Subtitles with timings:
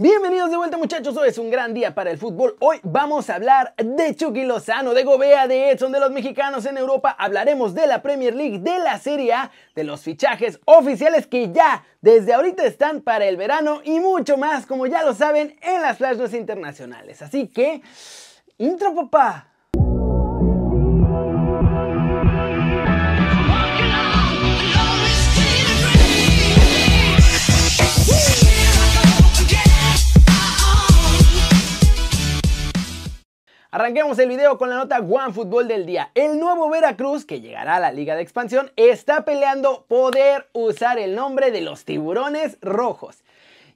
[0.00, 2.54] Bienvenidos de vuelta muchachos, hoy es un gran día para el fútbol.
[2.60, 6.78] Hoy vamos a hablar de Chucky Lozano, de Gobea, de Edson, de los mexicanos en
[6.78, 7.16] Europa.
[7.18, 11.84] Hablaremos de la Premier League, de la Serie A, de los fichajes oficiales que ya
[12.00, 15.98] desde ahorita están para el verano y mucho más, como ya lo saben, en las
[15.98, 17.20] flashes internacionales.
[17.20, 17.82] Así que,
[18.56, 19.48] intro papá.
[33.88, 36.10] Arranquemos el video con la nota One Fútbol del día.
[36.14, 41.14] El nuevo Veracruz, que llegará a la Liga de Expansión, está peleando poder usar el
[41.14, 43.24] nombre de los tiburones rojos.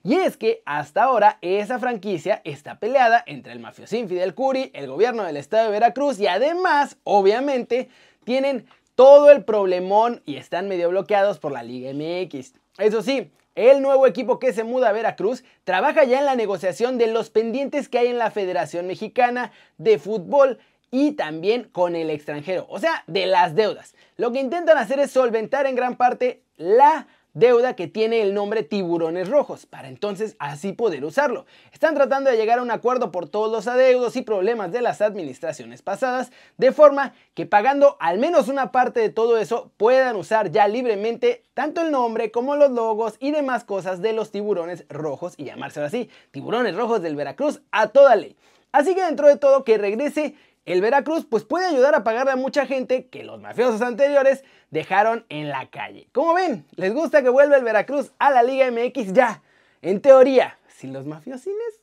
[0.04, 4.86] Y es que hasta ahora esa franquicia está peleada entre el mafiosín Fidel Curi, el
[4.86, 7.88] gobierno del estado de Veracruz y además, obviamente,
[8.24, 12.52] tienen todo el problemón y están medio bloqueados por la Liga MX.
[12.76, 16.98] Eso sí, el nuevo equipo que se muda a Veracruz trabaja ya en la negociación
[16.98, 20.59] de los pendientes que hay en la Federación Mexicana de Fútbol
[20.91, 23.94] y también con el extranjero, o sea, de las deudas.
[24.17, 28.62] Lo que intentan hacer es solventar en gran parte la deuda que tiene el nombre
[28.62, 31.47] Tiburones Rojos, para entonces así poder usarlo.
[31.72, 35.00] Están tratando de llegar a un acuerdo por todos los adeudos y problemas de las
[35.00, 40.50] administraciones pasadas, de forma que pagando al menos una parte de todo eso puedan usar
[40.50, 45.34] ya libremente tanto el nombre como los logos y demás cosas de los Tiburones Rojos
[45.36, 48.36] y llamárselo así, Tiburones Rojos del Veracruz a toda ley.
[48.72, 52.36] Así que dentro de todo que regrese el Veracruz pues puede ayudar a pagarle a
[52.36, 56.08] mucha gente que los mafiosos anteriores dejaron en la calle.
[56.12, 59.42] Como ven, les gusta que vuelva el Veracruz a la Liga MX ya,
[59.82, 61.80] en teoría, sin los mafiosines.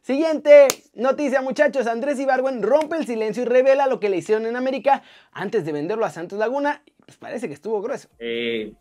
[0.00, 4.56] Siguiente noticia muchachos, Andrés Ibargüen rompe el silencio y revela lo que le hicieron en
[4.56, 6.82] América antes de venderlo a Santos Laguna.
[7.04, 8.08] Pues parece que estuvo grueso.
[8.18, 8.72] Eh,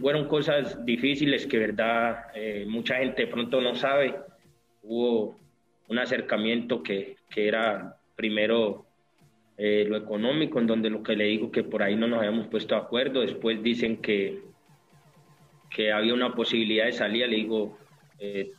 [0.00, 4.14] fueron cosas difíciles que verdad eh, mucha gente pronto no sabe.
[4.82, 5.36] Hubo
[5.88, 8.86] un acercamiento que, que era primero
[9.56, 12.48] eh, lo económico, en donde lo que le digo que por ahí no nos habíamos
[12.48, 14.42] puesto de acuerdo, después dicen que,
[15.70, 17.78] que había una posibilidad de salida, le digo,
[18.18, 18.50] eh,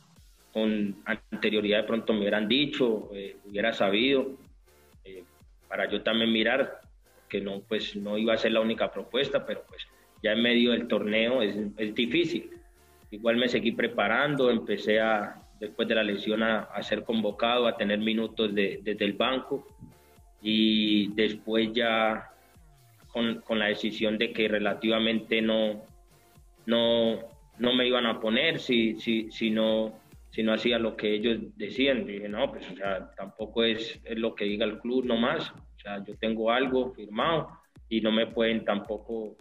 [0.52, 4.36] con anterioridad de pronto me hubieran dicho, eh, hubiera sabido,
[5.68, 6.80] para yo también mirar,
[7.28, 9.86] que no, pues no iba a ser la única propuesta, pero pues
[10.22, 12.50] ya en medio del torneo es, es difícil.
[13.10, 17.98] Igual me seguí preparando, empecé a, después de la lesión a, ser convocado, a tener
[17.98, 19.66] minutos desde el banco
[20.42, 22.30] y después ya
[23.08, 25.82] con, con, la decisión de que relativamente no,
[26.66, 27.18] no,
[27.58, 29.98] no me iban a poner si, si, si, no,
[30.30, 32.06] si no hacía lo que ellos decían.
[32.06, 35.50] dije, no, pues o sea, tampoco es, es lo que diga el club nomás.
[35.50, 37.48] O sea, yo tengo algo firmado
[37.88, 39.36] y no me pueden tampoco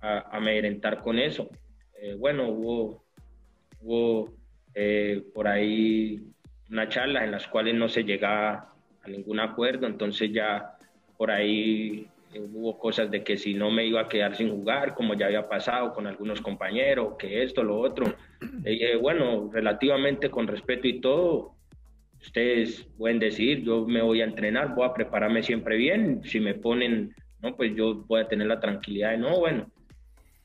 [0.00, 1.48] amedrentar con eso.
[2.00, 3.04] Eh, bueno, hubo,
[3.80, 4.32] hubo
[4.74, 6.20] eh, por ahí
[6.70, 10.76] una charla en las cuales no se llega a ningún acuerdo, entonces ya
[11.16, 14.94] por ahí eh, hubo cosas de que si no me iba a quedar sin jugar,
[14.94, 18.14] como ya había pasado con algunos compañeros, que esto, lo otro.
[19.00, 21.54] Bueno, relativamente con respeto y todo,
[22.22, 26.54] ustedes pueden decir, yo me voy a entrenar, voy a prepararme siempre bien, si me
[26.54, 29.66] ponen, no, pues yo voy a tener la tranquilidad de, no, bueno,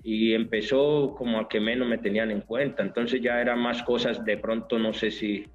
[0.04, 2.84] y empezó como a que menos me tenían en cuenta.
[2.84, 5.48] Entonces ya eran más cosas de pronto, no sé si,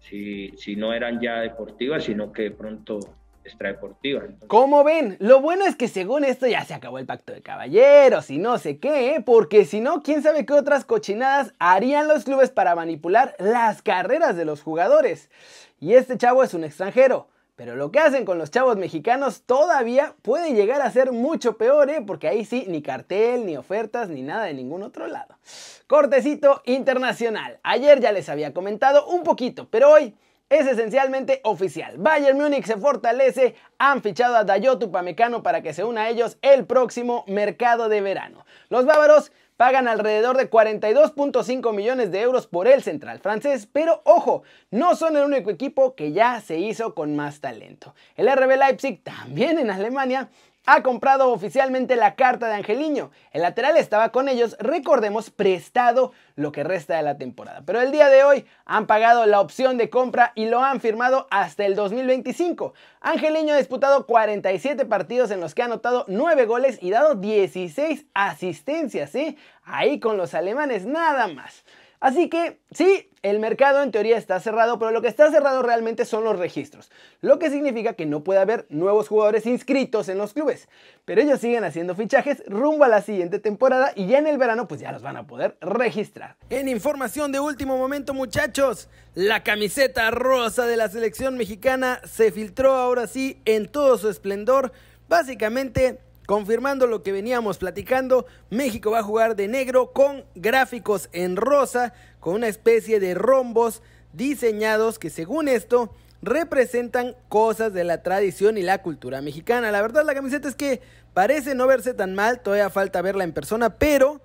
[0.00, 2.98] si, si no eran ya deportivas, sino que de pronto
[3.46, 4.24] extradeportivas.
[4.48, 8.30] Como ven, lo bueno es que según esto ya se acabó el pacto de caballeros
[8.30, 9.22] y no sé qué, ¿eh?
[9.24, 14.36] porque si no, quién sabe qué otras cochinadas harían los clubes para manipular las carreras
[14.36, 15.30] de los jugadores.
[15.78, 17.28] Y este chavo es un extranjero.
[17.56, 21.88] Pero lo que hacen con los chavos mexicanos todavía puede llegar a ser mucho peor,
[21.88, 22.02] ¿eh?
[22.06, 25.38] porque ahí sí, ni cartel, ni ofertas, ni nada de ningún otro lado.
[25.86, 27.58] Cortecito internacional.
[27.62, 30.14] Ayer ya les había comentado un poquito, pero hoy
[30.50, 31.96] es esencialmente oficial.
[31.96, 36.36] Bayern Múnich se fortalece, han fichado a Dayot Upamecano para que se una a ellos
[36.42, 38.44] el próximo mercado de verano.
[38.68, 44.42] Los bávaros pagan alrededor de 42.5 millones de euros por el central francés, pero ojo,
[44.70, 47.94] no son el único equipo que ya se hizo con más talento.
[48.16, 50.28] El RB Leipzig, también en Alemania,
[50.66, 53.12] ha comprado oficialmente la carta de Angeliño.
[53.30, 57.62] El lateral estaba con ellos, recordemos, prestado lo que resta de la temporada.
[57.64, 61.28] Pero el día de hoy han pagado la opción de compra y lo han firmado
[61.30, 62.74] hasta el 2025.
[63.00, 68.06] Angeliño ha disputado 47 partidos en los que ha anotado 9 goles y dado 16
[68.12, 69.38] asistencias, ¿sí?
[69.64, 71.64] Ahí con los alemanes nada más.
[72.06, 76.04] Así que sí, el mercado en teoría está cerrado, pero lo que está cerrado realmente
[76.04, 76.88] son los registros,
[77.20, 80.68] lo que significa que no puede haber nuevos jugadores inscritos en los clubes.
[81.04, 84.68] Pero ellos siguen haciendo fichajes rumbo a la siguiente temporada y ya en el verano
[84.68, 86.36] pues ya los van a poder registrar.
[86.48, 92.74] En información de último momento muchachos, la camiseta rosa de la selección mexicana se filtró
[92.74, 94.70] ahora sí en todo su esplendor.
[95.08, 101.36] Básicamente Confirmando lo que veníamos platicando, México va a jugar de negro con gráficos en
[101.36, 103.80] rosa, con una especie de rombos
[104.12, 109.70] diseñados que según esto representan cosas de la tradición y la cultura mexicana.
[109.70, 110.80] La verdad la camiseta es que
[111.14, 114.20] parece no verse tan mal, todavía falta verla en persona, pero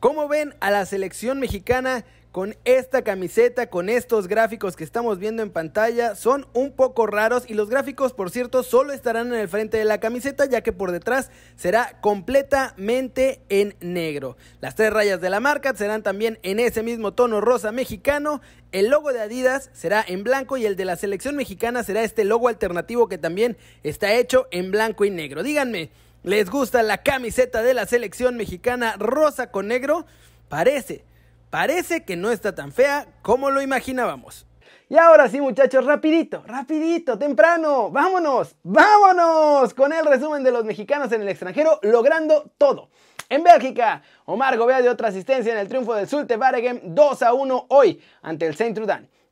[0.00, 5.42] como ven a la selección mexicana con esta camiseta, con estos gráficos que estamos viendo
[5.42, 9.48] en pantalla, son un poco raros y los gráficos, por cierto, solo estarán en el
[9.48, 14.38] frente de la camiseta, ya que por detrás será completamente en negro.
[14.62, 18.40] Las tres rayas de la marca serán también en ese mismo tono rosa mexicano.
[18.72, 22.24] El logo de Adidas será en blanco y el de la selección mexicana será este
[22.24, 25.42] logo alternativo que también está hecho en blanco y negro.
[25.42, 25.90] Díganme,
[26.22, 30.06] ¿les gusta la camiseta de la selección mexicana rosa con negro?
[30.48, 31.04] Parece
[31.52, 34.46] parece que no está tan fea como lo imaginábamos.
[34.88, 41.12] Y ahora sí muchachos, rapidito, rapidito, temprano, vámonos, vámonos con el resumen de los mexicanos
[41.12, 42.88] en el extranjero logrando todo.
[43.28, 47.34] En Bélgica, Omar Gobea de otra asistencia en el triunfo del Zulte Waregem 2 a
[47.34, 48.78] 1 hoy ante el Saint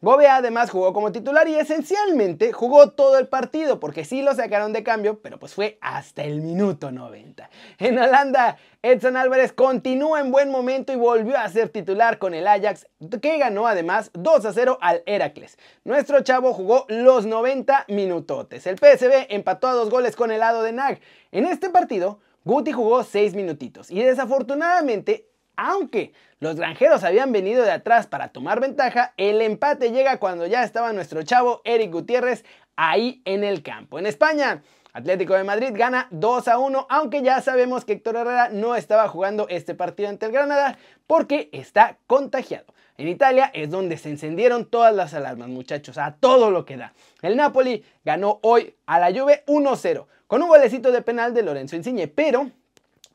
[0.03, 4.73] Bobea además jugó como titular y esencialmente jugó todo el partido porque sí lo sacaron
[4.73, 7.51] de cambio, pero pues fue hasta el minuto 90.
[7.79, 12.47] En Holanda, Edson Álvarez continúa en buen momento y volvió a ser titular con el
[12.47, 12.87] Ajax,
[13.21, 15.59] que ganó además 2 a 0 al Heracles.
[15.85, 18.67] Nuestro chavo jugó los 90 minutotes.
[18.67, 20.99] El PSB empató a dos goles con el lado de Nag.
[21.31, 25.30] En este partido, Guti jugó 6 minutitos y desafortunadamente
[25.61, 30.65] aunque los granjeros habían venido de atrás para tomar ventaja, el empate llega cuando ya
[30.65, 32.47] estaba nuestro chavo Eric Gutiérrez
[32.77, 33.99] ahí en el campo.
[33.99, 34.63] En España,
[34.95, 39.07] Atlético de Madrid gana 2 a 1, aunque ya sabemos que Héctor Herrera no estaba
[39.09, 42.65] jugando este partido ante el Granada porque está contagiado.
[42.97, 46.95] En Italia es donde se encendieron todas las alarmas, muchachos, a todo lo que da.
[47.21, 51.77] El Napoli ganó hoy a la Juve 1-0 con un golecito de penal de Lorenzo
[51.77, 52.51] Insigne, pero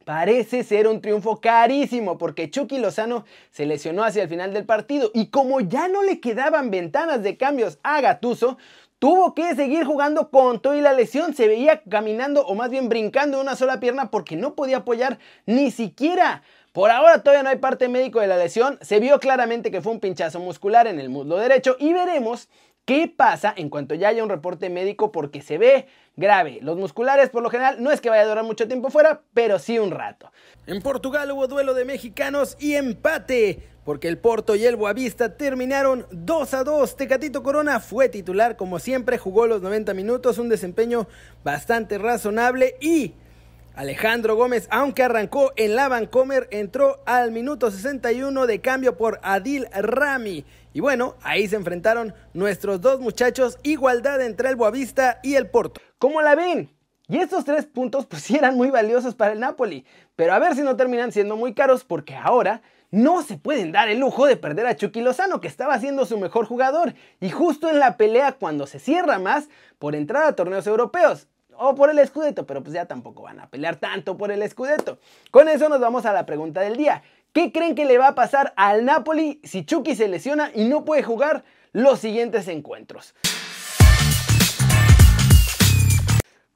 [0.05, 5.09] Parece ser un triunfo carísimo porque Chucky Lozano se lesionó hacia el final del partido
[5.15, 8.59] y como ya no le quedaban ventanas de cambios a Gatuso,
[8.99, 11.33] tuvo que seguir jugando con todo y la lesión.
[11.33, 15.17] Se veía caminando o más bien brincando una sola pierna porque no podía apoyar
[15.47, 16.43] ni siquiera.
[16.71, 18.77] Por ahora todavía no hay parte médico de la lesión.
[18.81, 22.47] Se vio claramente que fue un pinchazo muscular en el muslo derecho y veremos
[22.85, 25.11] ¿Qué pasa en cuanto ya haya un reporte médico?
[25.11, 26.59] Porque se ve grave.
[26.61, 29.57] Los musculares, por lo general, no es que vaya a durar mucho tiempo fuera, pero
[29.57, 30.31] sí un rato.
[30.67, 36.05] En Portugal hubo duelo de mexicanos y empate, porque el Porto y el Boavista terminaron
[36.11, 36.95] 2 a 2.
[36.95, 41.07] Tecatito Corona fue titular, como siempre, jugó los 90 minutos, un desempeño
[41.43, 43.15] bastante razonable y
[43.75, 49.67] Alejandro Gómez, aunque arrancó en la Vancomer, entró al minuto 61 de cambio por Adil
[49.73, 50.45] Rami.
[50.75, 55.79] Y bueno, ahí se enfrentaron nuestros dos muchachos, igualdad entre el Boavista y el Porto.
[55.99, 56.69] ¿Cómo la ven?
[57.07, 59.85] Y estos tres puntos pues sí eran muy valiosos para el Napoli,
[60.17, 62.61] pero a ver si no terminan siendo muy caros porque ahora
[62.91, 66.17] no se pueden dar el lujo de perder a Chucky Lozano, que estaba siendo su
[66.17, 69.47] mejor jugador, y justo en la pelea cuando se cierra más
[69.79, 73.47] por entrar a torneos europeos o por el Scudetto, pero pues ya tampoco van a
[73.49, 74.99] pelear tanto por el Scudetto.
[75.31, 77.01] Con eso nos vamos a la pregunta del día.
[77.35, 80.85] ¿Qué creen que le va a pasar al Napoli si Chucky se lesiona y no
[80.85, 81.43] puede jugar
[81.73, 83.13] los siguientes encuentros?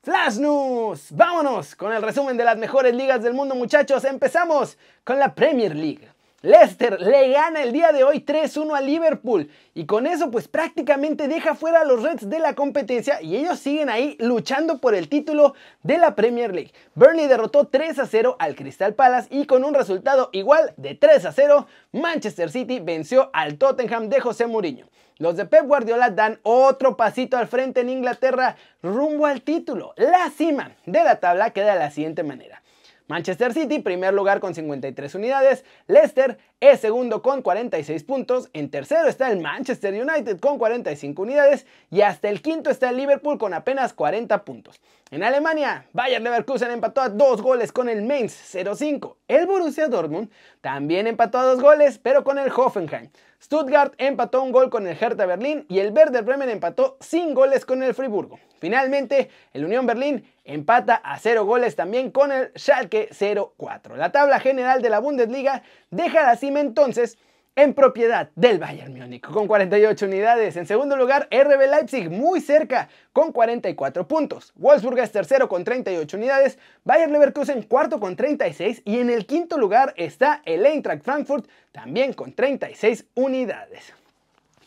[0.01, 4.05] Flash News, vámonos con el resumen de las mejores ligas del mundo muchachos.
[4.05, 6.07] Empezamos con la Premier League.
[6.41, 11.27] Leicester le gana el día de hoy 3-1 a Liverpool y con eso pues prácticamente
[11.27, 15.09] deja fuera a los Reds de la competencia y ellos siguen ahí luchando por el
[15.09, 15.53] título
[15.83, 16.71] de la Premier League.
[16.95, 22.79] Burnley derrotó 3-0 al Crystal Palace y con un resultado igual de 3-0 Manchester City
[22.79, 24.87] venció al Tottenham de José Mourinho.
[25.17, 29.93] Los de Pep Guardiola dan otro pasito al frente en Inglaterra rumbo al título.
[29.97, 32.63] La cima de la tabla queda de la siguiente manera.
[33.09, 35.65] Manchester City, primer lugar con 53 unidades.
[35.87, 38.51] Leicester es segundo con 46 puntos.
[38.53, 41.65] En tercero está el Manchester United con 45 unidades.
[41.89, 44.79] Y hasta el quinto está el Liverpool con apenas 40 puntos.
[45.09, 49.15] En Alemania, Bayern Leverkusen empató a dos goles con el Mainz 0-5.
[49.27, 50.29] El Borussia Dortmund
[50.61, 53.09] también empató a dos goles, pero con el Hoffenheim.
[53.41, 57.65] Stuttgart empató un gol con el Hertha Berlín y el Werder Bremen empató sin goles
[57.65, 58.37] con el Friburgo.
[58.59, 63.95] Finalmente, el Unión Berlín empata a cero goles también con el Schalke 0-4.
[63.95, 67.17] La tabla general de la Bundesliga deja la cima entonces
[67.55, 70.55] en propiedad del Bayern Múnich con 48 unidades.
[70.55, 74.53] En segundo lugar, RB Leipzig muy cerca con 44 puntos.
[74.55, 76.57] Wolfsburg es tercero con 38 unidades.
[76.85, 82.13] Bayern Leverkusen cuarto con 36 y en el quinto lugar está el Eintracht Frankfurt también
[82.13, 83.93] con 36 unidades.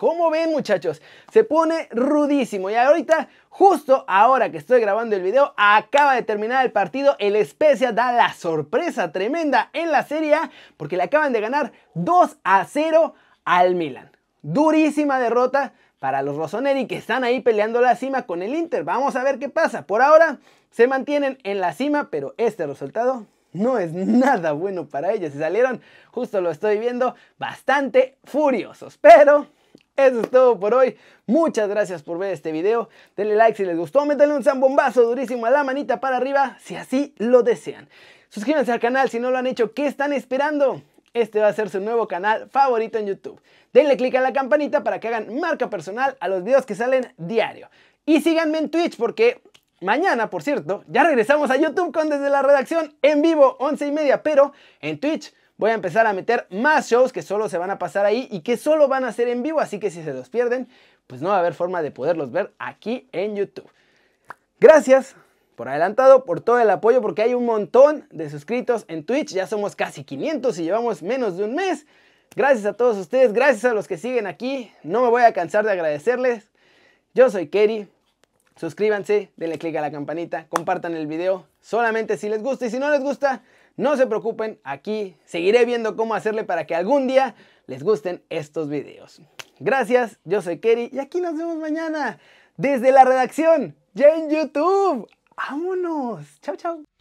[0.03, 1.01] Como ven muchachos,
[1.33, 6.67] se pone rudísimo y ahorita, justo ahora que estoy grabando el video, acaba de terminar
[6.67, 11.33] el partido, el Spezia da la sorpresa tremenda en la Serie A porque le acaban
[11.33, 14.11] de ganar 2 a 0 al Milan.
[14.43, 18.83] Durísima derrota para los Rossoneri que están ahí peleando la cima con el Inter.
[18.83, 19.87] Vamos a ver qué pasa.
[19.87, 20.39] Por ahora
[20.73, 25.33] se mantienen en la cima, pero este resultado no es nada bueno para ellos.
[25.33, 25.81] Se salieron,
[26.11, 28.99] justo lo estoy viendo, bastante furiosos.
[28.99, 29.47] Pero
[29.97, 30.97] eso es todo por hoy.
[31.27, 32.89] Muchas gracias por ver este video.
[33.17, 34.05] Denle like si les gustó.
[34.07, 37.89] Métanle un zambombazo durísimo a la manita para arriba si así lo desean.
[38.29, 39.75] Suscríbanse al canal si no lo han hecho.
[39.75, 40.83] ¿Qué están esperando?
[41.13, 43.41] Este va a ser su nuevo canal favorito en YouTube.
[43.75, 47.13] Denle click a la campanita para que hagan marca personal a los videos que salen
[47.19, 47.69] diario.
[48.07, 49.43] Y síganme en Twitch porque
[49.83, 53.93] mañana, por cierto, ya regresamos a YouTube con Desde la Redacción en vivo, 11 y
[53.93, 54.23] media.
[54.23, 57.79] Pero en Twitch voy a empezar a meter más shows que solo se van a
[57.79, 60.29] pasar ahí y que solo van a ser en vivo, así que si se los
[60.29, 60.67] pierden,
[61.07, 63.71] pues no va a haber forma de poderlos ver aquí en YouTube.
[64.59, 65.15] Gracias
[65.55, 69.47] por adelantado, por todo el apoyo, porque hay un montón de suscritos en Twitch, ya
[69.47, 71.87] somos casi 500 y llevamos menos de un mes.
[72.35, 75.65] Gracias a todos ustedes, gracias a los que siguen aquí, no me voy a cansar
[75.65, 76.51] de agradecerles.
[77.15, 77.87] Yo soy Kerry,
[78.57, 82.81] suscríbanse, denle click a la campanita, compartan el video, solamente si les gusta y si
[82.81, 83.43] no les gusta,
[83.77, 87.35] no se preocupen, aquí seguiré viendo cómo hacerle para que algún día
[87.67, 89.21] les gusten estos videos.
[89.61, 92.19] Gracias, yo soy Kerry y aquí nos vemos mañana
[92.57, 95.09] desde la redacción, ya en YouTube.
[95.37, 96.41] ¡Vámonos!
[96.41, 96.92] ¡Chao, chao!